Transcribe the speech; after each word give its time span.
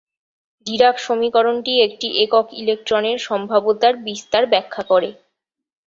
Dirac 0.67 0.95
সমীকরণটি 0.99 1.73
একটি 1.81 2.07
"একক" 2.23 2.47
ইলেকট্রনের 2.53 3.17
সম্ভাব্যতার 3.27 3.93
বিস্তার 4.05 4.43
ব্যাখ্যা 4.47 4.83
করে। 4.83 5.09